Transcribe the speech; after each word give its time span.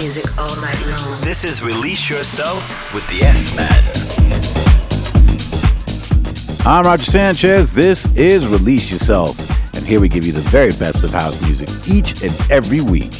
music 0.00 0.38
all 0.38 0.56
night 0.62 0.86
long. 0.86 1.20
This 1.20 1.44
is 1.44 1.62
Release 1.62 2.08
Yourself 2.08 2.66
with 2.94 3.06
the 3.08 3.22
S 3.22 3.54
Man. 3.54 3.70
I'm 6.66 6.86
Roger 6.86 7.04
Sanchez. 7.04 7.70
This 7.70 8.06
is 8.14 8.46
Release 8.46 8.90
Yourself. 8.90 9.38
And 9.74 9.84
here 9.84 10.00
we 10.00 10.08
give 10.08 10.24
you 10.24 10.32
the 10.32 10.40
very 10.40 10.72
best 10.72 11.04
of 11.04 11.10
house 11.10 11.38
music 11.42 11.68
each 11.86 12.22
and 12.22 12.34
every 12.50 12.80
week. 12.80 13.12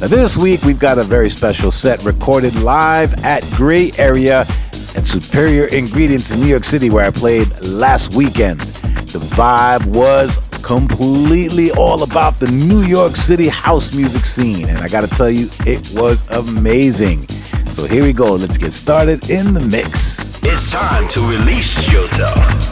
Now, 0.00 0.06
this 0.06 0.36
week 0.36 0.62
we've 0.62 0.78
got 0.78 0.98
a 0.98 1.02
very 1.02 1.30
special 1.30 1.72
set 1.72 2.00
recorded 2.04 2.54
live 2.54 3.24
at 3.24 3.44
Gray 3.50 3.90
Area 3.98 4.46
at 4.94 5.06
Superior 5.06 5.64
Ingredients 5.66 6.30
in 6.30 6.38
New 6.38 6.46
York 6.46 6.64
City, 6.64 6.90
where 6.90 7.04
I 7.04 7.10
played 7.10 7.48
last 7.60 8.14
weekend. 8.14 8.60
The 8.60 9.18
vibe 9.18 9.84
was 9.86 10.38
completely 10.70 11.72
all 11.72 12.04
about 12.04 12.38
the 12.38 12.48
New 12.48 12.82
York 12.82 13.16
City 13.16 13.48
house 13.48 13.92
music 13.92 14.24
scene. 14.24 14.68
And 14.68 14.78
I 14.78 14.86
gotta 14.86 15.08
tell 15.08 15.28
you, 15.28 15.50
it 15.66 15.90
was 16.00 16.22
amazing. 16.30 17.26
So 17.66 17.86
here 17.86 18.04
we 18.04 18.12
go. 18.12 18.34
Let's 18.36 18.56
get 18.56 18.72
started 18.72 19.30
in 19.30 19.52
the 19.52 19.58
mix. 19.58 20.20
It's 20.44 20.70
time 20.70 21.08
to 21.08 21.20
release 21.22 21.92
yourself. 21.92 22.69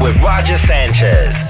With 0.00 0.22
Roger 0.22 0.56
Sanchez. 0.56 1.49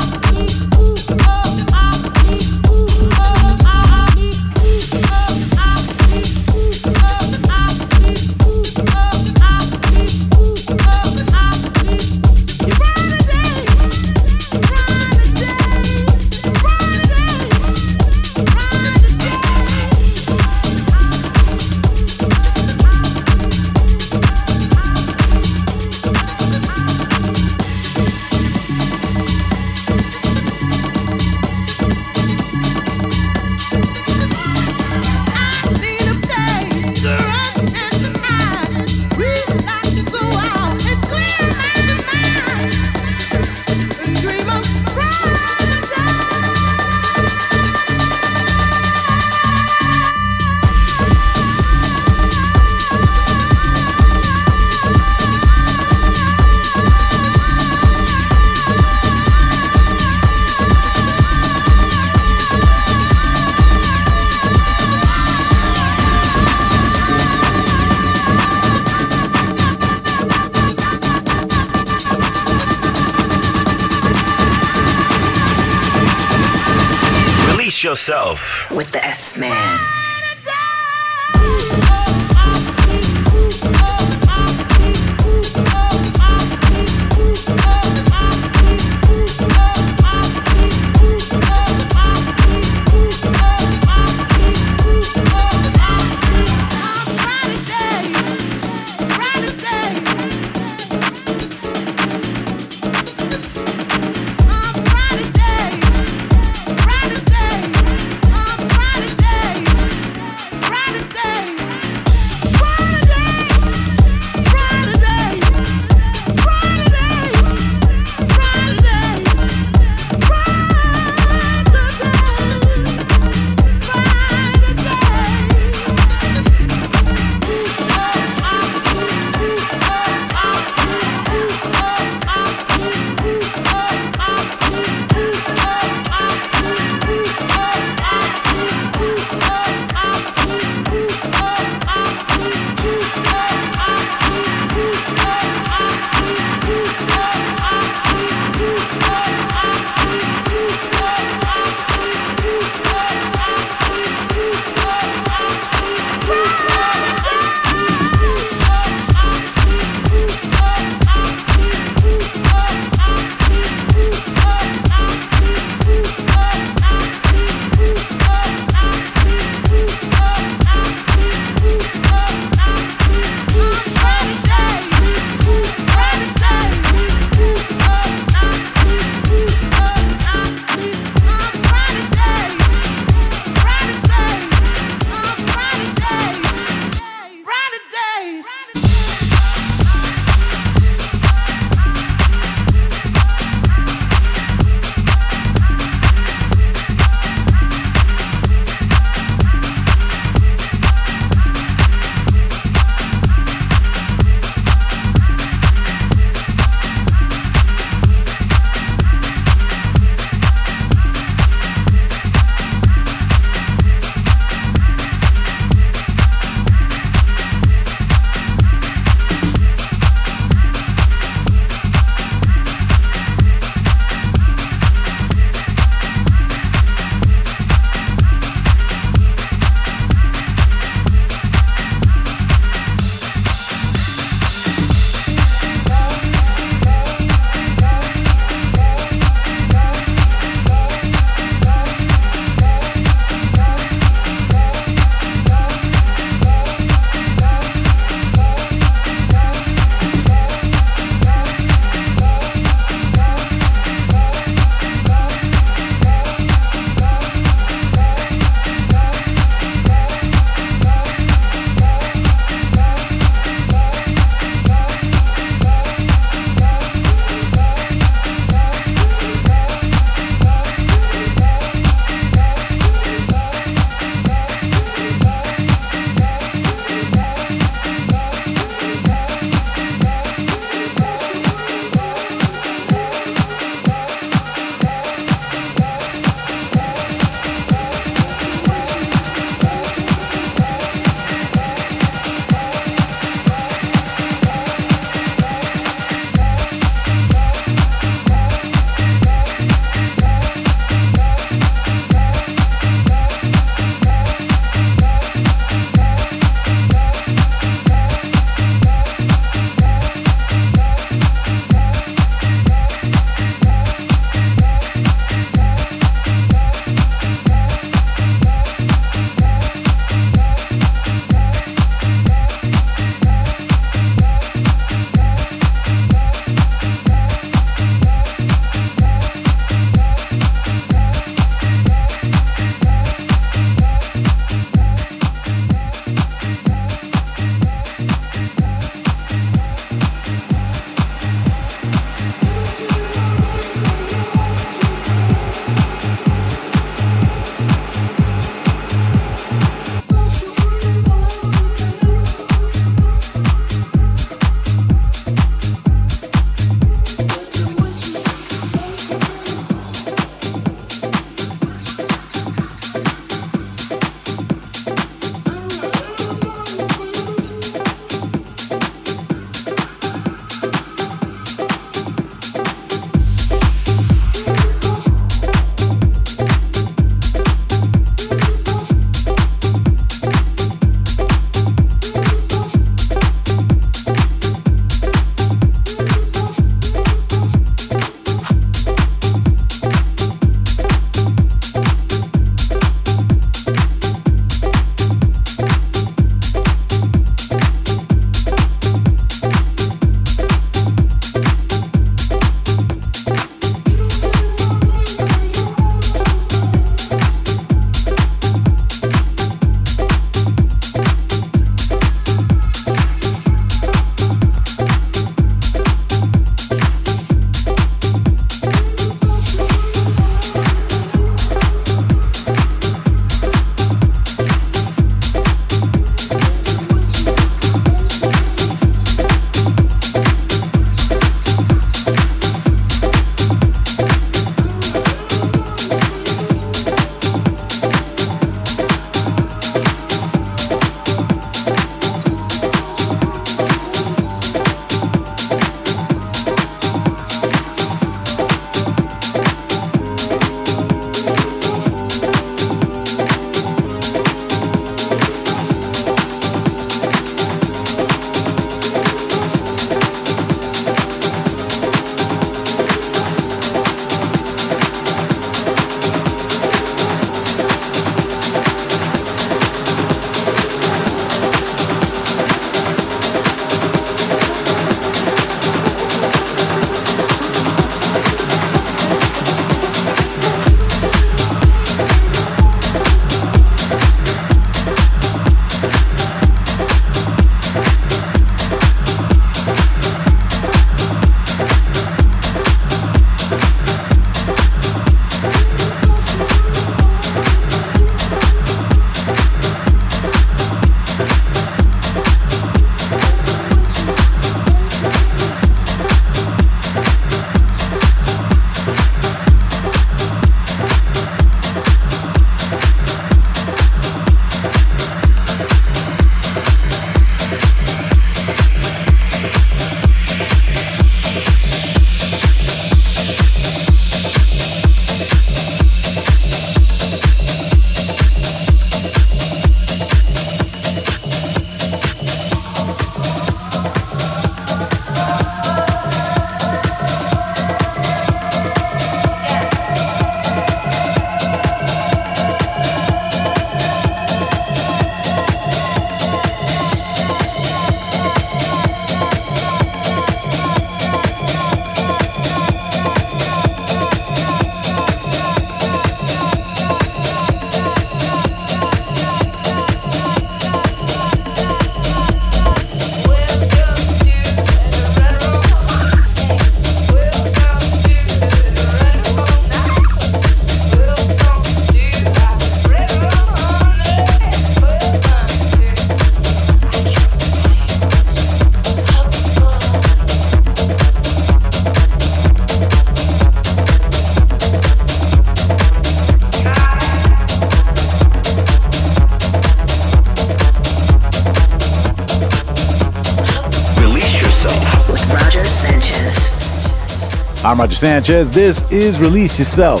I'm 597.68 597.78
Roger 597.78 597.96
Sanchez. 597.96 598.48
This 598.48 598.82
is 598.90 599.20
Release 599.20 599.58
Yourself. 599.58 600.00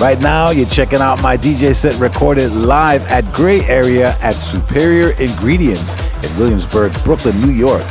Right 0.00 0.18
now, 0.18 0.50
you're 0.50 0.66
checking 0.66 0.98
out 0.98 1.22
my 1.22 1.36
DJ 1.36 1.72
set 1.72 1.96
recorded 2.00 2.50
live 2.50 3.06
at 3.06 3.32
Gray 3.32 3.60
Area 3.60 4.16
at 4.20 4.32
Superior 4.32 5.10
Ingredients 5.20 5.94
in 6.16 6.36
Williamsburg, 6.36 6.92
Brooklyn, 7.04 7.40
New 7.40 7.52
York. 7.52 7.86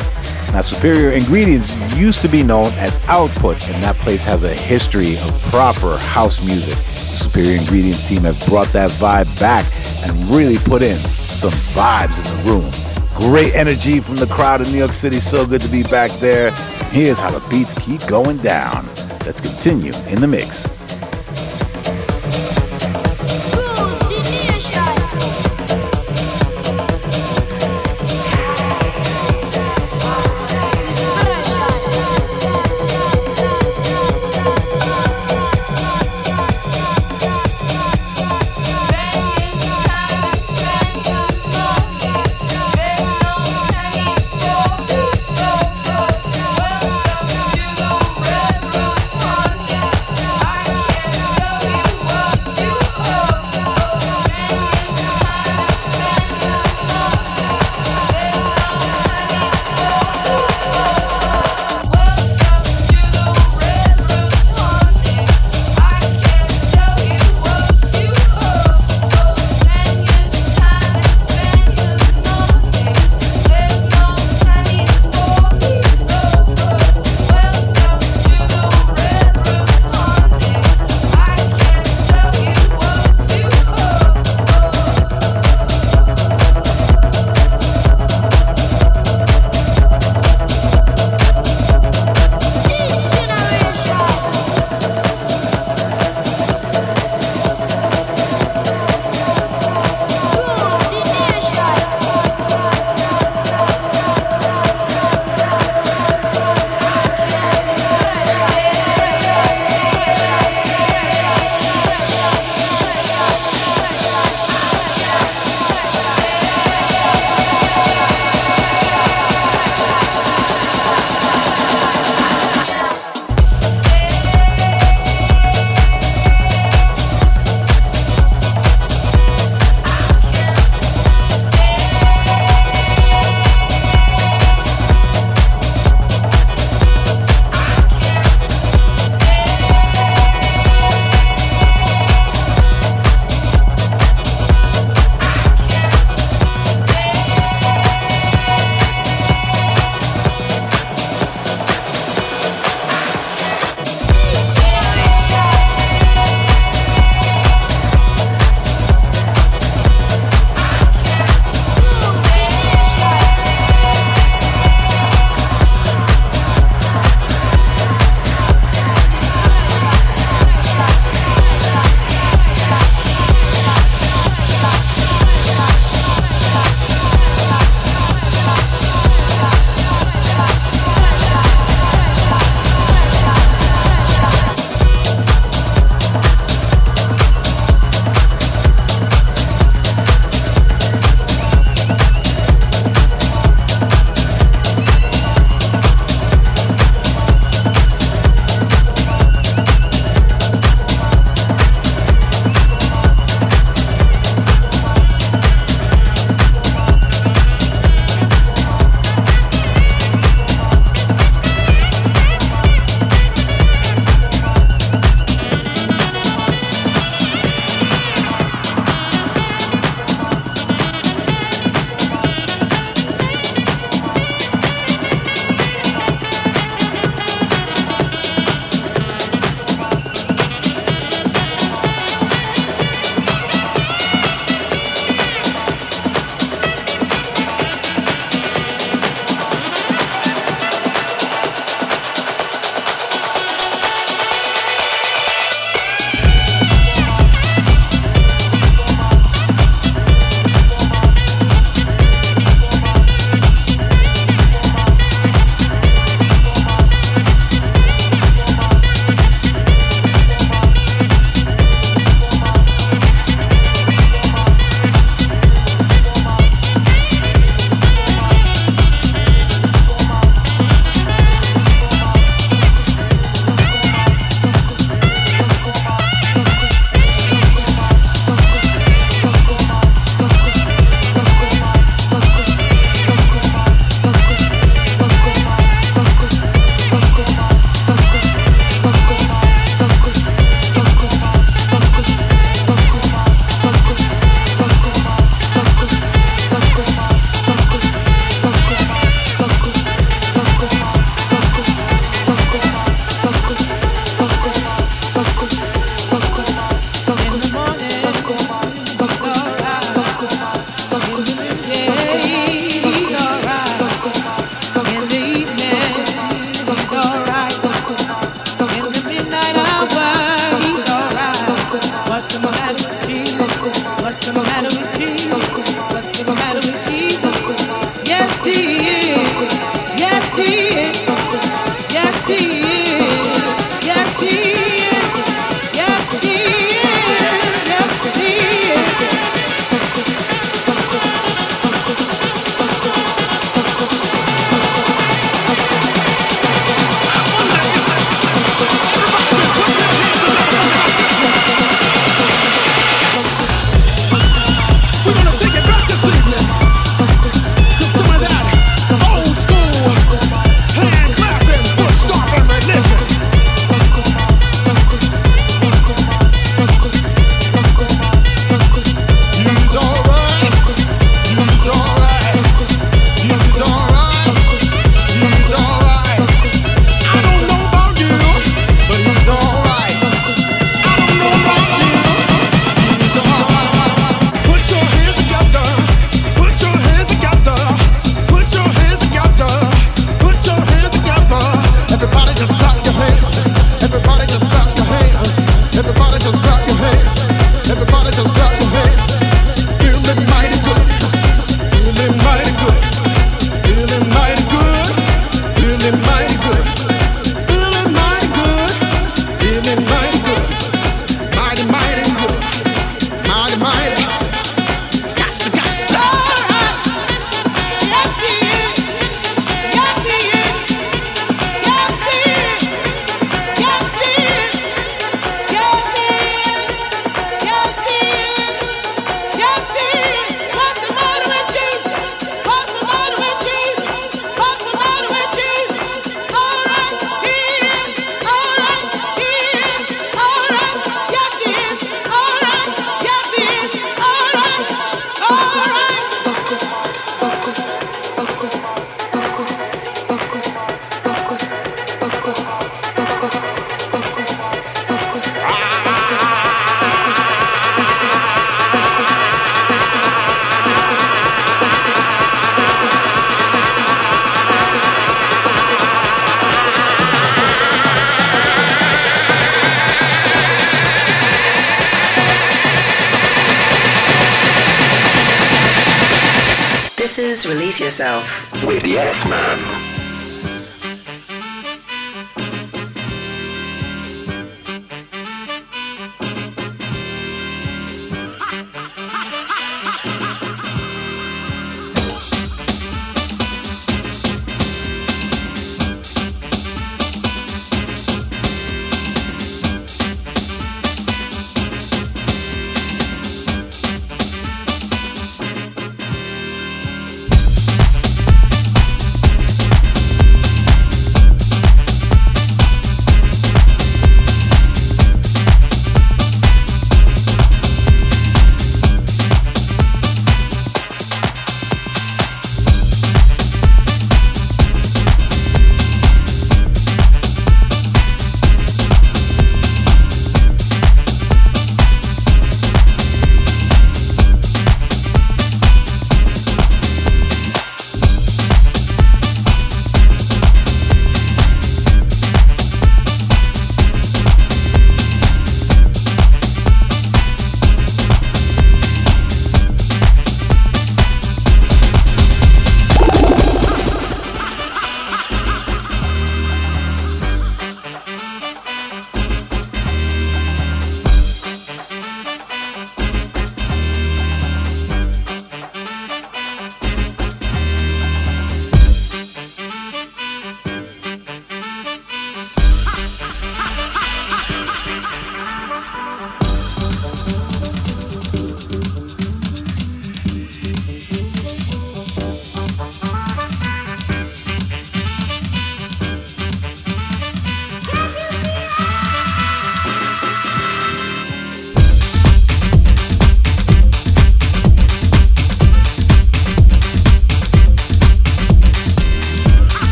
Now, 0.51 0.59
Superior 0.59 1.11
Ingredients 1.11 1.73
used 1.95 2.21
to 2.23 2.27
be 2.27 2.43
known 2.43 2.73
as 2.73 2.99
Output, 3.07 3.69
and 3.69 3.81
that 3.81 3.95
place 3.95 4.25
has 4.25 4.43
a 4.43 4.53
history 4.53 5.17
of 5.19 5.41
proper 5.43 5.97
house 5.97 6.41
music. 6.41 6.75
The 6.75 7.17
Superior 7.23 7.61
Ingredients 7.61 8.05
team 8.05 8.23
have 8.23 8.45
brought 8.47 8.67
that 8.73 8.91
vibe 8.91 9.39
back 9.39 9.65
and 10.05 10.11
really 10.25 10.57
put 10.57 10.81
in 10.81 10.97
some 10.97 11.51
vibes 11.71 12.17
in 12.17 12.25
the 12.25 12.51
room. 12.51 12.82
Great 13.15 13.53
energy 13.55 13.99
from 13.99 14.15
the 14.15 14.27
crowd 14.27 14.61
in 14.61 14.71
New 14.71 14.77
York 14.77 14.91
City. 14.91 15.19
So 15.19 15.45
good 15.45 15.61
to 15.61 15.69
be 15.69 15.83
back 15.83 16.11
there. 16.19 16.51
Here's 16.91 17.19
how 17.19 17.31
the 17.31 17.47
beats 17.49 17.73
keep 17.73 18.05
going 18.07 18.37
down. 18.37 18.87
Let's 19.25 19.39
continue 19.39 19.93
in 20.07 20.19
the 20.19 20.27
mix. 20.27 20.67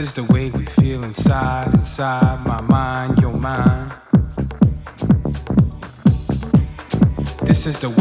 is 0.00 0.14
the 0.14 0.24
way 0.32 0.48
we 0.50 0.64
feel 0.64 1.04
inside, 1.04 1.74
inside 1.74 2.42
my 2.46 2.62
mind, 2.62 3.18
your 3.18 3.34
mind. 3.34 3.92
This 7.44 7.66
is 7.66 7.78
the 7.80 7.90
way. 7.90 7.99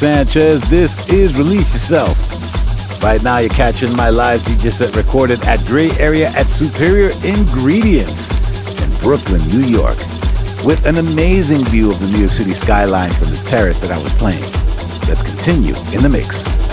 Sanchez. 0.00 0.62
This 0.70 1.10
is 1.10 1.36
Release 1.36 1.74
Yourself. 1.74 3.02
Right 3.02 3.22
now, 3.22 3.36
you're 3.36 3.50
catching 3.50 3.94
my 3.94 4.08
live 4.08 4.40
DJ 4.44 4.72
set 4.72 4.96
recorded 4.96 5.42
at 5.42 5.62
Gray 5.66 5.90
Area 5.98 6.28
at 6.28 6.46
Superior 6.46 7.10
Ingredients 7.22 8.30
in 8.82 8.90
Brooklyn, 9.02 9.46
New 9.48 9.66
York, 9.66 9.98
with 10.64 10.86
an 10.86 10.96
amazing 10.96 11.62
view 11.66 11.90
of 11.90 12.00
the 12.00 12.10
New 12.14 12.20
York 12.20 12.32
City 12.32 12.54
skyline 12.54 13.12
from 13.12 13.28
the 13.28 13.44
terrace 13.46 13.78
that 13.80 13.90
I 13.90 14.02
was 14.02 14.14
playing. 14.14 14.40
Let's 15.06 15.20
continue 15.20 15.74
in 15.92 16.02
the 16.02 16.08
mix. 16.08 16.69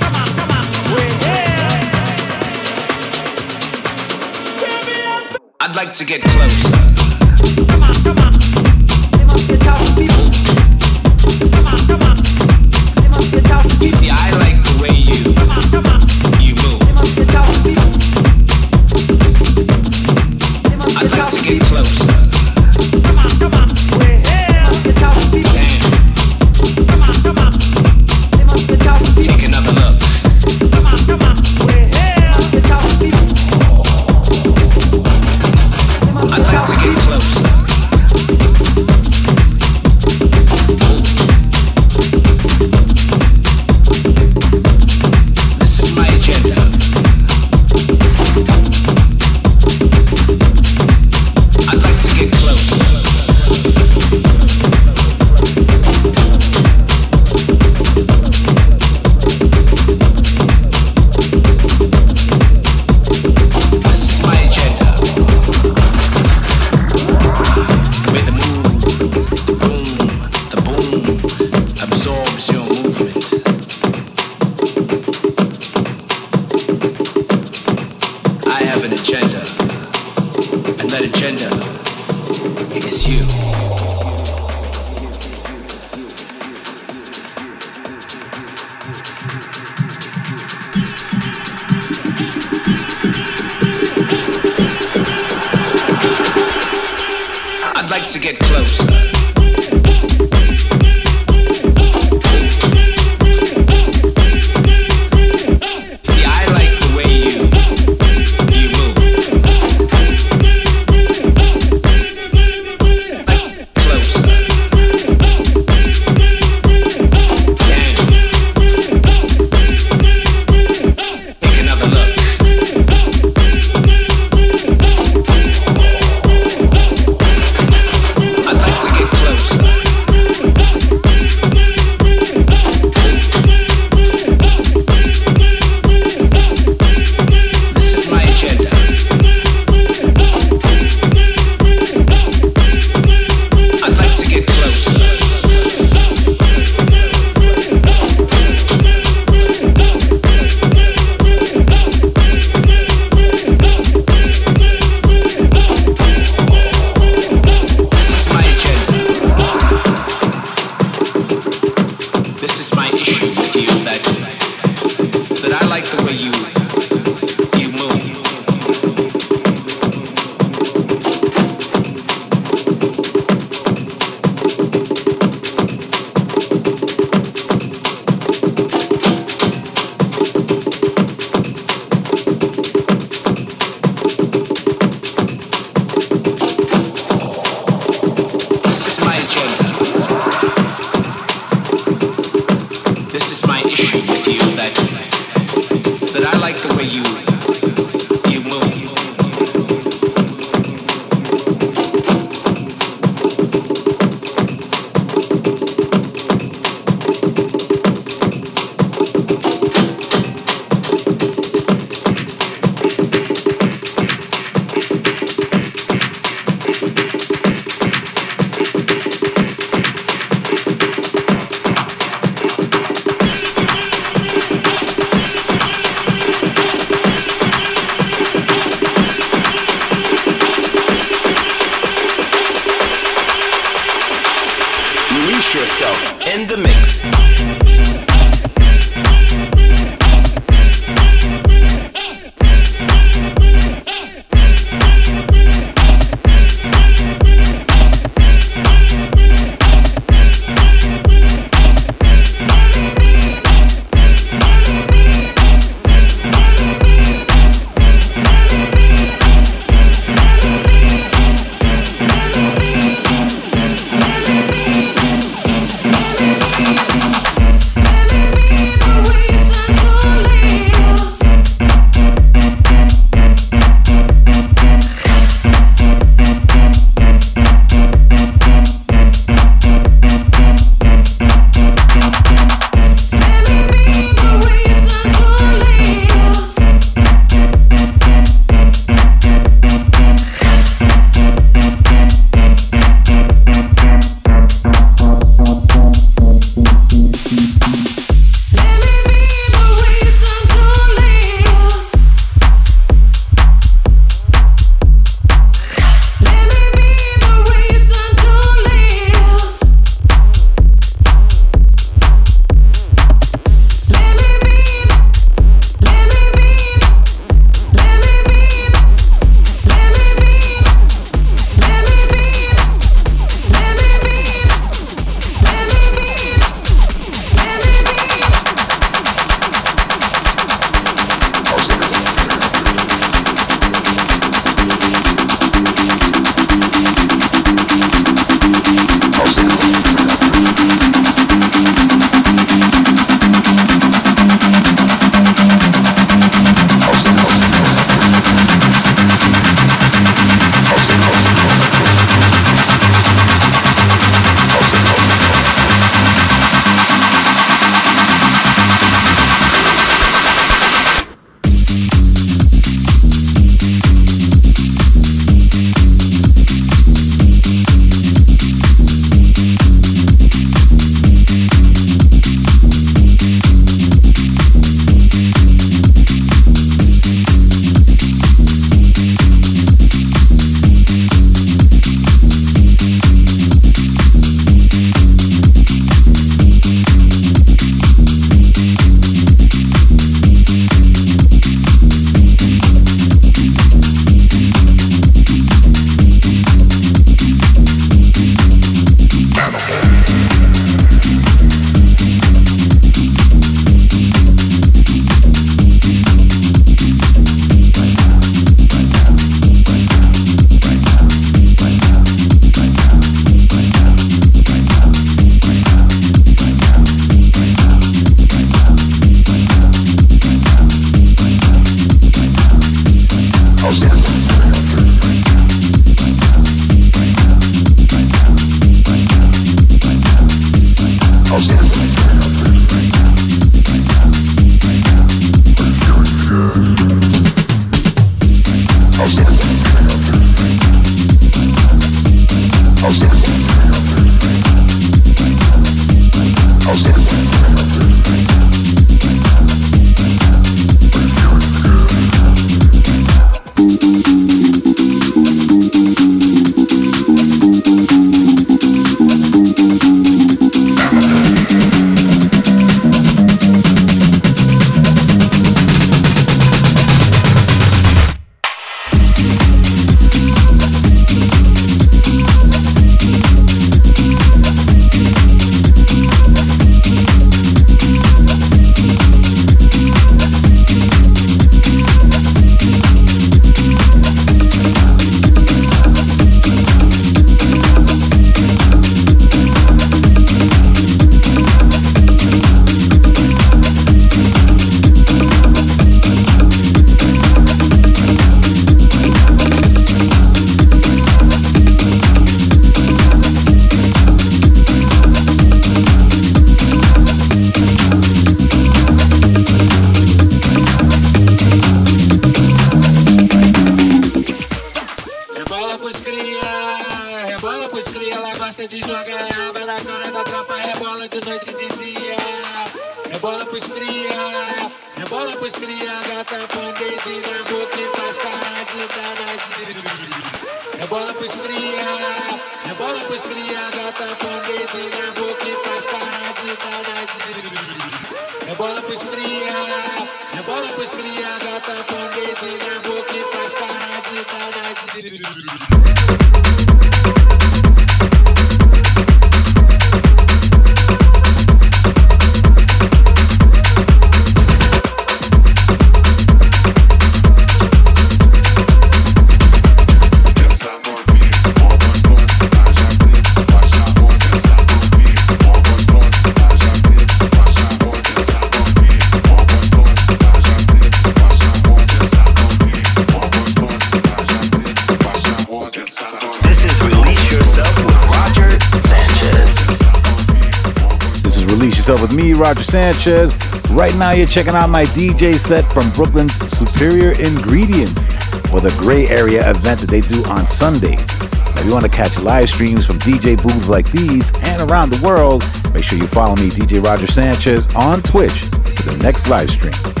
yourself 581.91 582.09
with 582.09 582.17
me, 582.17 582.33
Roger 582.33 582.63
Sanchez. 582.63 583.35
Right 583.69 583.93
now, 583.95 584.11
you're 584.11 584.27
checking 584.27 584.53
out 584.53 584.69
my 584.69 584.85
DJ 584.85 585.33
set 585.33 585.69
from 585.71 585.89
Brooklyn's 585.91 586.33
Superior 586.49 587.11
Ingredients 587.11 588.05
for 588.49 588.61
the 588.61 588.73
Gray 588.77 589.07
Area 589.07 589.49
event 589.49 589.81
that 589.81 589.89
they 589.89 590.01
do 590.01 590.23
on 590.25 590.47
Sundays. 590.47 591.01
If 591.01 591.65
you 591.65 591.73
want 591.73 591.83
to 591.83 591.91
catch 591.91 592.17
live 592.19 592.49
streams 592.49 592.85
from 592.85 592.97
DJ 592.99 593.41
booths 593.41 593.67
like 593.67 593.91
these 593.91 594.31
and 594.43 594.69
around 594.69 594.91
the 594.91 595.05
world, 595.05 595.43
make 595.73 595.83
sure 595.83 595.97
you 595.97 596.07
follow 596.07 596.35
me, 596.35 596.49
DJ 596.49 596.83
Roger 596.83 597.07
Sanchez, 597.07 597.67
on 597.75 598.01
Twitch 598.01 598.39
for 598.39 598.91
the 598.91 598.99
next 599.01 599.27
live 599.27 599.49
stream. 599.49 600.00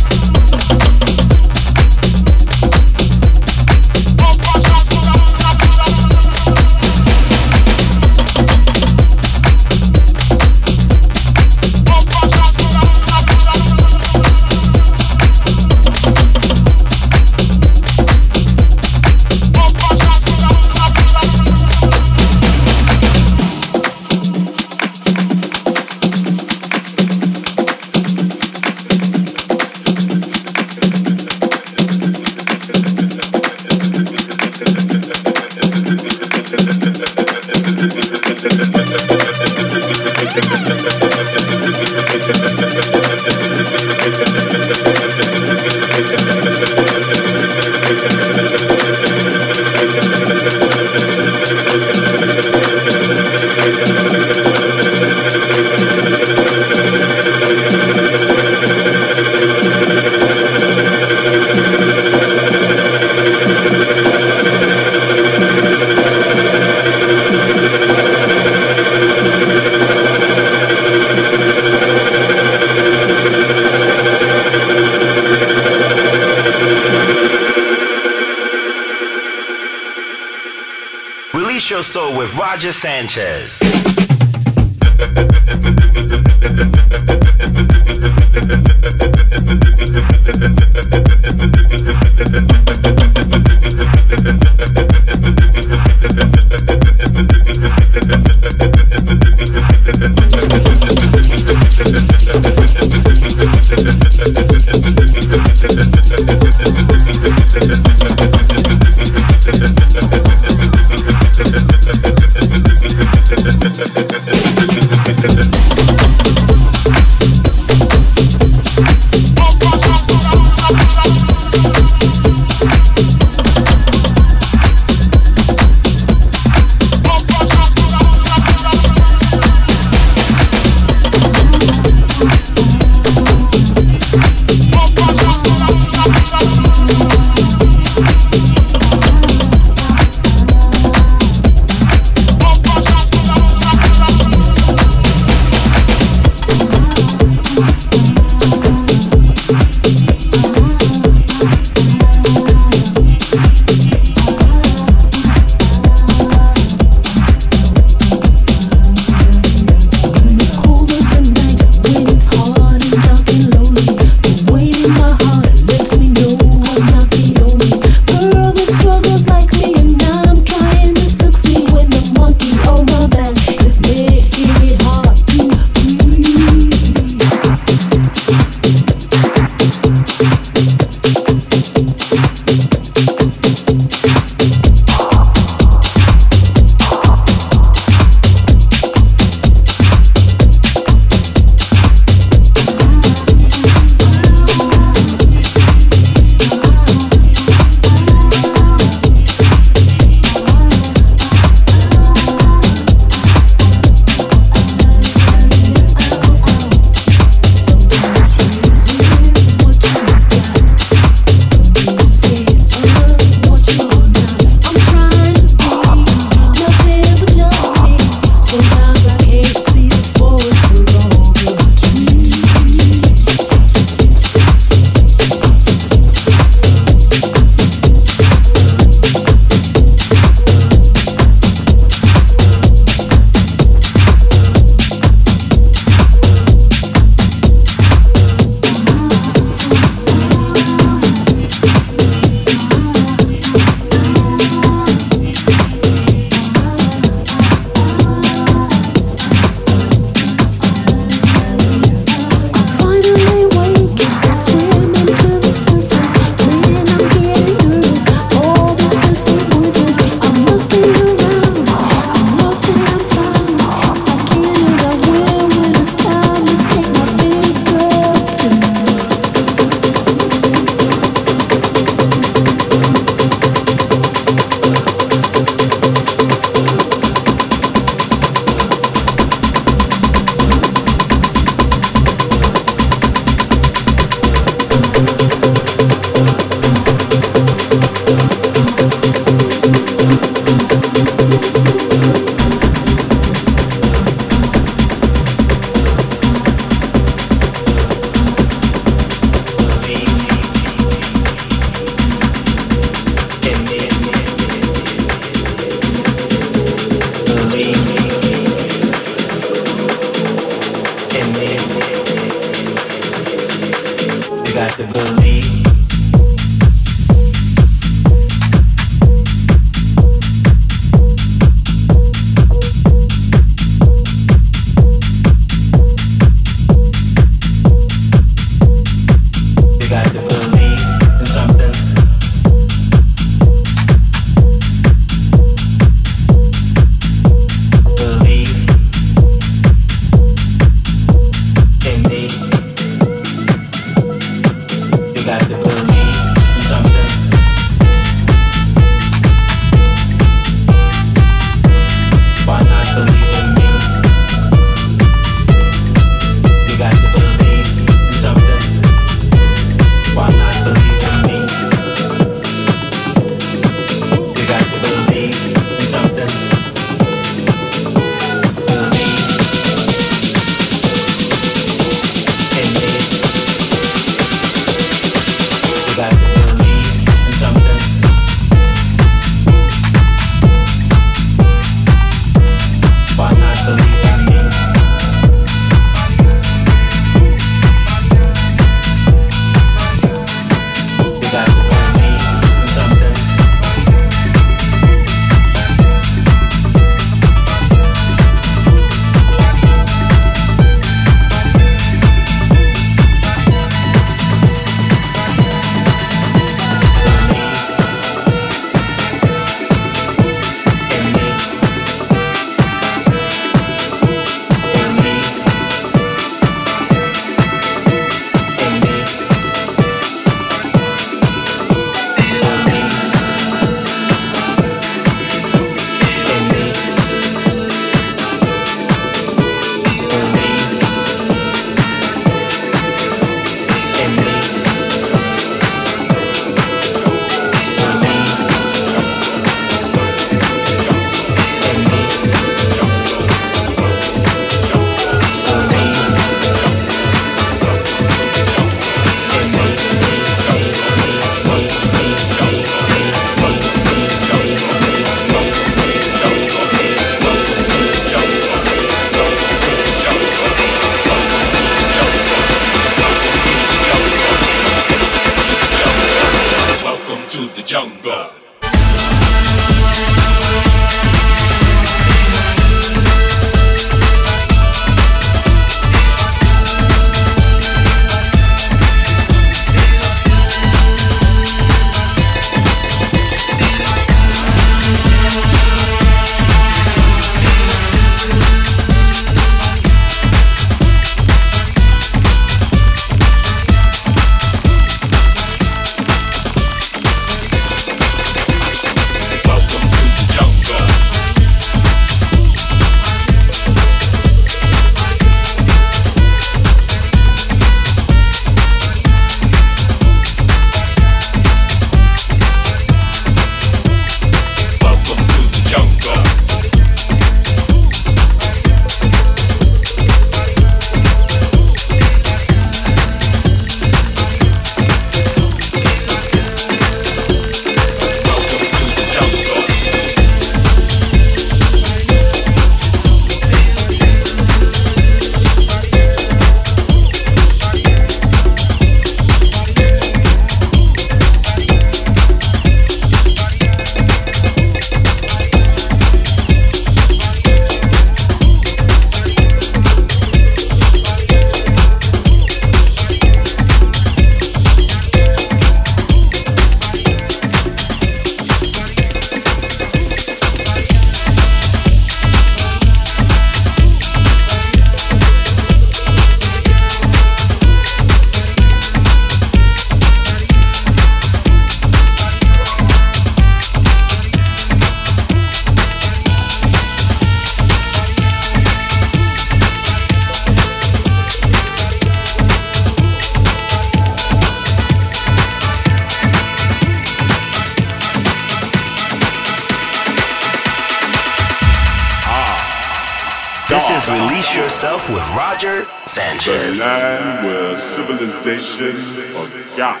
The 596.46 596.76
land 596.78 597.44
where 597.44 597.76
civilization 597.76 598.94
forgot. 599.32 600.00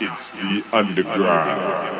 It's 0.00 0.30
the 0.30 0.64
underground. 0.72 1.96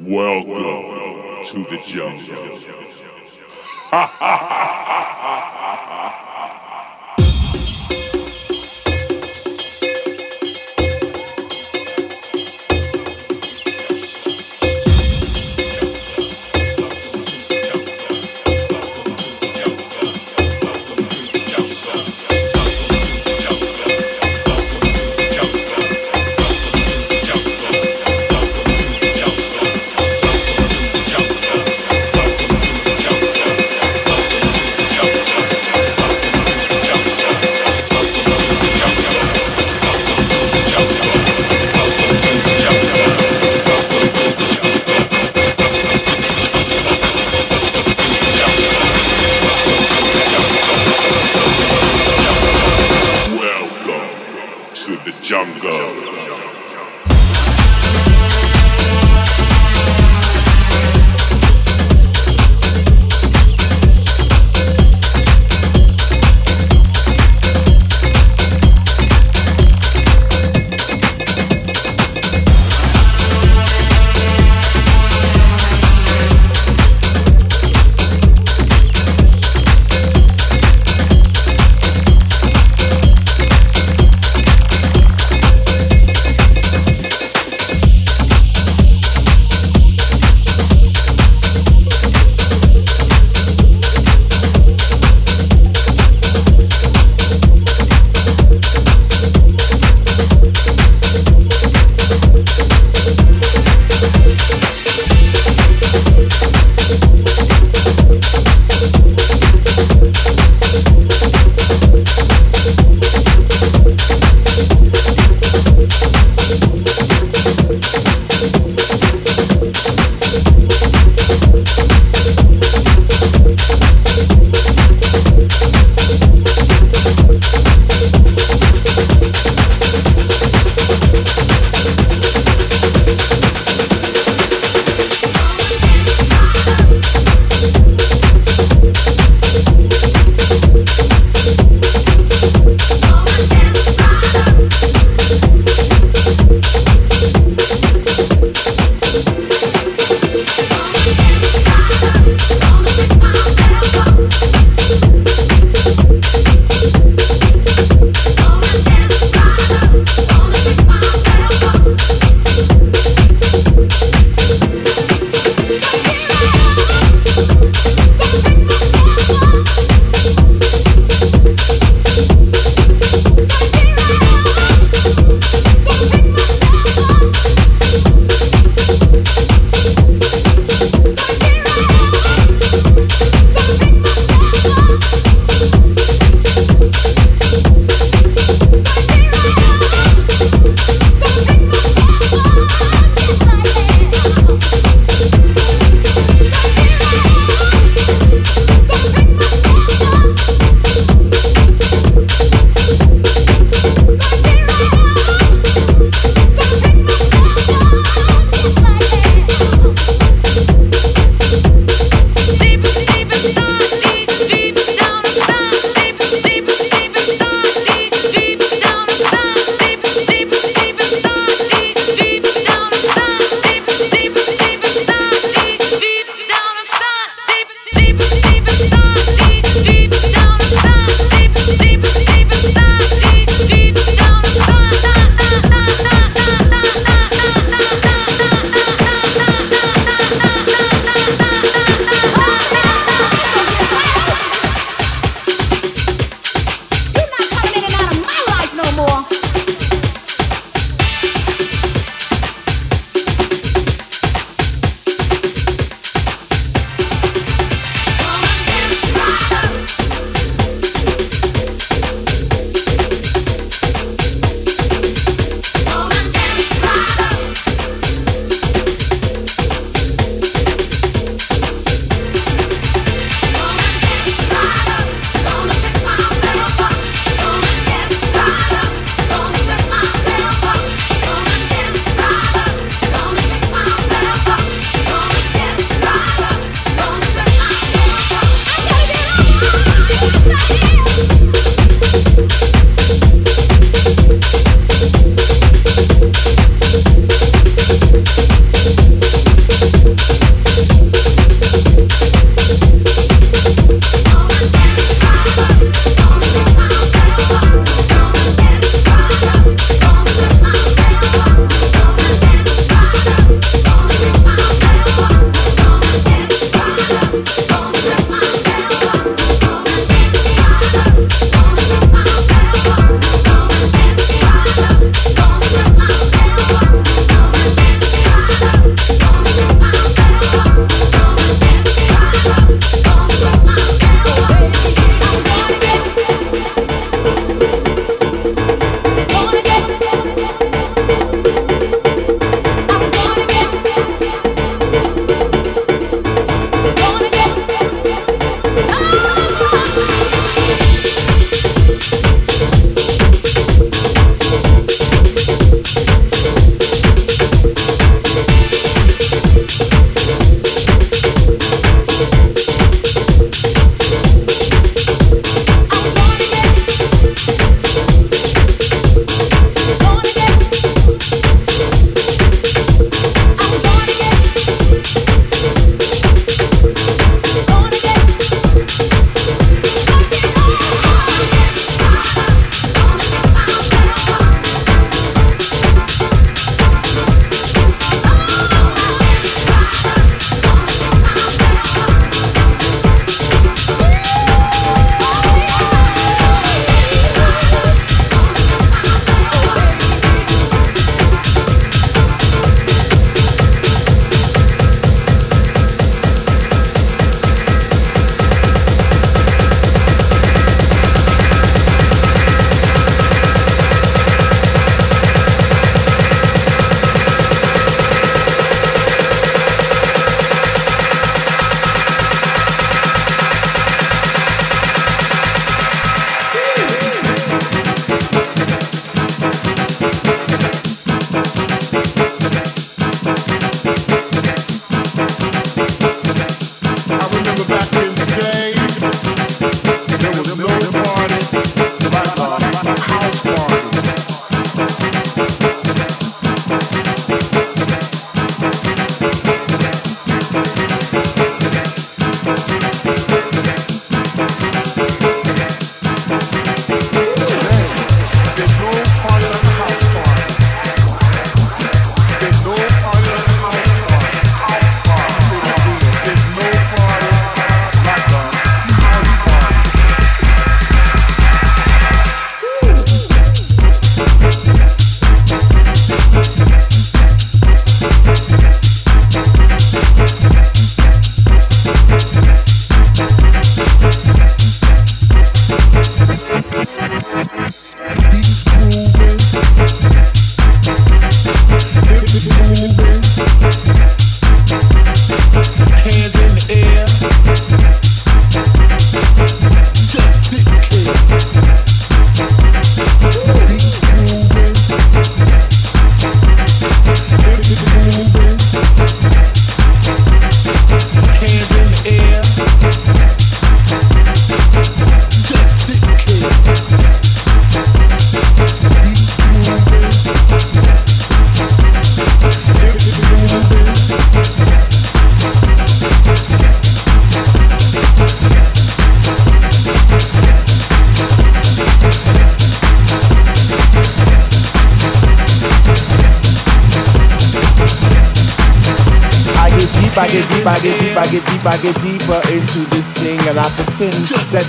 Welcome 0.00 1.44
to 1.44 1.58
the 1.70 1.80
jungle. 1.86 2.58
Ha 3.90 4.06
ha 4.06 4.36
ha! 4.36 4.87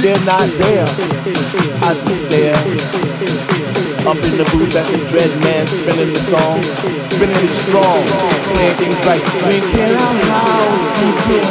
They're 0.10 0.26
not 0.26 0.49
there. 0.57 0.90
I 1.86 1.94
just 1.94 2.26
stare 2.26 2.57
up 4.10 4.18
in 4.18 4.34
the 4.41 4.45
booth 4.49 4.73
at 4.73 4.90
the 4.90 4.98
dread 5.06 5.30
man 5.45 5.68
spinning 5.69 6.10
the 6.10 6.18
song, 6.18 6.57
spinning 7.14 7.38
it 7.38 7.53
strong, 7.53 8.02
playing 8.57 8.77
things 8.81 8.98
like 9.06 9.22
"When 9.45 9.61
can 9.69 9.94
our 10.02 10.18
house 10.34 10.86
begin?" 10.98 11.45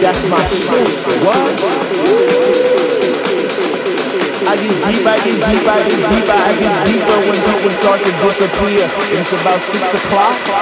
That's 0.00 0.24
my 0.32 0.40
shit. 0.48 0.88
What? 1.28 1.36
I 4.48 4.54
get 4.56 4.76
deep, 4.88 5.04
I 5.04 5.16
get 5.20 5.36
deep, 5.36 5.66
I 5.68 5.78
get 5.84 6.00
deeper, 6.08 6.38
I 6.40 6.52
get 6.56 6.72
deeper 6.88 7.18
when 7.28 7.38
people 7.52 7.70
start 7.76 8.00
to 8.00 8.12
disappear. 8.16 8.88
It's 9.12 9.32
about 9.36 9.60
six 9.60 9.92
o'clock. 9.92 10.55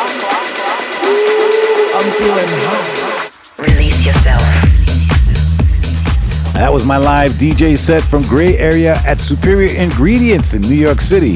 Was 6.84 6.88
my 6.88 6.96
live 6.98 7.30
DJ 7.32 7.78
set 7.78 8.02
from 8.02 8.22
Gray 8.22 8.58
Area 8.58 8.96
at 9.06 9.18
Superior 9.18 9.74
Ingredients 9.74 10.54
in 10.54 10.60
New 10.62 10.74
York 10.74 11.00
City. 11.00 11.34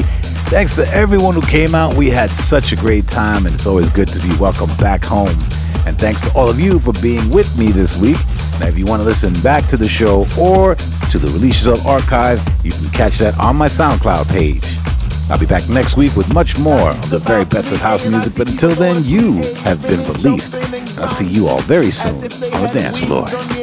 Thanks 0.51 0.75
to 0.77 0.87
everyone 0.89 1.35
who 1.35 1.43
came 1.43 1.75
out. 1.75 1.95
We 1.95 2.11
had 2.11 2.31
such 2.31 2.73
a 2.73 2.77
great 2.77 3.07
time, 3.07 3.47
and 3.47 3.55
it's 3.55 3.66
always 3.66 3.89
good 3.89 4.09
to 4.09 4.20
be 4.20 4.35
welcome 4.37 4.69
back 4.77 5.03
home. 5.03 5.35
And 5.87 5.97
thanks 5.97 6.20
to 6.23 6.37
all 6.37 6.51
of 6.51 6.61
you 6.61 6.79
for 6.79 6.93
being 7.01 7.31
with 7.31 7.57
me 7.59 7.70
this 7.73 7.99
week. 7.99 8.19
Now, 8.61 8.66
if 8.66 8.79
you 8.79 8.85
want 8.85 9.01
to 9.01 9.07
listen 9.07 9.33
back 9.43 9.66
to 9.69 9.77
the 9.77 9.89
show 9.89 10.27
or 10.39 10.75
to 10.75 11.19
the 11.19 11.31
Release 11.33 11.65
Yourself 11.65 11.87
archive, 11.87 12.43
you 12.65 12.73
can 12.73 12.91
catch 12.91 13.19
that 13.19 13.39
on 13.39 13.57
my 13.57 13.69
SoundCloud 13.69 14.29
page. 14.29 14.65
I'll 15.31 15.39
be 15.39 15.47
back 15.47 15.66
next 15.69 15.97
week 15.97 16.15
with 16.16 16.33
much 16.33 16.59
more 16.59 16.91
of 16.91 17.11
the 17.11 17.19
very 17.20 17.45
best 17.45 17.73
of 17.73 17.79
house 17.79 18.07
music, 18.07 18.35
but 18.37 18.51
until 18.51 18.70
then, 18.70 19.03
you 19.05 19.35
have 19.62 19.81
been 19.83 20.01
released. 20.12 20.55
I'll 20.99 21.09
see 21.09 21.27
you 21.27 21.49
all 21.49 21.61
very 21.61 21.91
soon 21.91 22.16
on 22.16 22.62
the 22.65 22.70
dance 22.73 22.99
floor. 22.99 23.57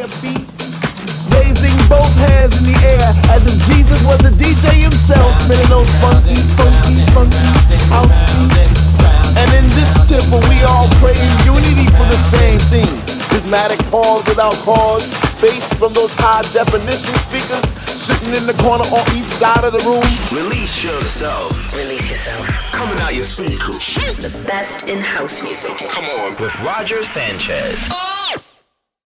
Raising 1.56 1.88
both 1.88 2.12
hands 2.28 2.60
in 2.60 2.68
the 2.68 2.78
air 2.84 3.08
as 3.32 3.40
if 3.48 3.56
Jesus 3.72 4.04
was 4.04 4.20
a 4.28 4.32
DJ 4.36 4.84
himself, 4.84 5.32
spinning 5.40 5.68
those 5.72 5.88
funky, 6.04 6.36
funky, 6.60 7.00
funky 7.16 7.40
house 7.88 8.12
beats. 8.52 9.00
And 9.40 9.48
in 9.56 9.64
this 9.72 9.96
temple, 10.04 10.44
we 10.52 10.60
all 10.68 10.92
pray 11.00 11.16
in 11.16 11.32
unity 11.48 11.88
for 11.96 12.04
the 12.12 12.20
same 12.28 12.60
things. 12.68 13.24
Prismatic 13.32 13.80
pause 13.88 14.28
without 14.28 14.56
cause, 14.68 15.08
bass 15.40 15.72
from 15.80 15.94
those 15.94 16.12
high 16.20 16.44
definition 16.52 17.16
speakers 17.24 17.64
sitting 17.88 18.36
in 18.36 18.44
the 18.52 18.58
corner 18.60 18.84
on 18.92 19.04
each 19.16 19.32
side 19.32 19.64
of 19.64 19.72
the 19.72 19.84
room. 19.88 20.04
Release 20.36 20.84
yourself. 20.84 21.56
Release 21.72 22.10
yourself. 22.10 22.48
Coming 22.76 23.00
out 23.00 23.16
your 23.16 23.24
speakers. 23.24 23.96
The 24.20 24.44
best 24.44 24.90
in 24.90 25.00
house 25.00 25.42
music. 25.42 25.78
Come 25.88 26.04
on. 26.20 26.36
With 26.36 26.52
Roger 26.64 27.02
Sanchez. 27.04 27.88
Oh. 27.92 28.15